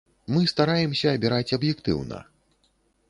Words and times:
Мы 0.35 0.39
стараемся 0.51 1.13
абіраць 1.17 1.55
аб'ектыўна. 1.59 2.25